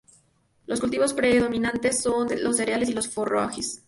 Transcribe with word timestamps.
Los 0.65 0.79
cultivos 0.79 1.13
predominantes 1.13 2.01
son 2.01 2.27
los 2.41 2.57
cereales 2.57 2.89
y 2.89 2.93
los 2.93 3.07
forrajes. 3.07 3.79